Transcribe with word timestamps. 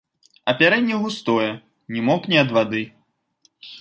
Апярэнне 0.53 0.95
густое, 1.03 1.51
не 1.97 2.01
мокне 2.07 2.35
ад 2.45 2.49
вады. 2.57 2.83